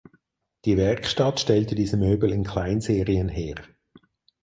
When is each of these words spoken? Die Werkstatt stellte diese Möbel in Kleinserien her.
Die 0.65 0.77
Werkstatt 0.77 1.39
stellte 1.39 1.75
diese 1.75 1.95
Möbel 1.95 2.31
in 2.31 2.43
Kleinserien 2.43 3.29
her. 3.29 3.53